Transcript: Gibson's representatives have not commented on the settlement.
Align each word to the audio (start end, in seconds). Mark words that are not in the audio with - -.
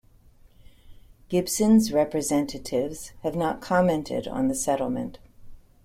Gibson's 1.29 1.91
representatives 1.93 3.13
have 3.21 3.35
not 3.35 3.61
commented 3.61 4.27
on 4.27 4.47
the 4.47 4.55
settlement. 4.55 5.19